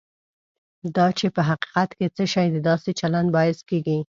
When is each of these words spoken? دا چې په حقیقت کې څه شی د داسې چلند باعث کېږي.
دا 0.95 1.07
چې 1.17 1.25
په 1.35 1.41
حقیقت 1.49 1.89
کې 1.97 2.07
څه 2.15 2.23
شی 2.33 2.47
د 2.51 2.57
داسې 2.69 2.89
چلند 2.99 3.29
باعث 3.35 3.59
کېږي. 3.69 3.99